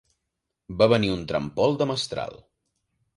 [0.79, 2.41] Va venir un tràmpol de mestral.